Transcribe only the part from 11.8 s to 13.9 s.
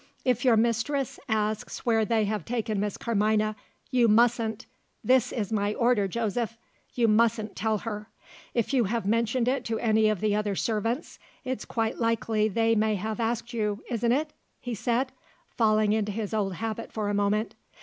likely they may have asked you,